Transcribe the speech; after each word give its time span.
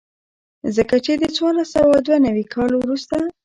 ځکه 0.75 0.95
چې 1.05 1.11
د 1.21 1.23
څوارلس 1.35 1.69
سوه 1.75 1.95
دوه 2.05 2.17
نوي 2.25 2.45
کال 2.53 2.71
وروسته. 2.77 3.17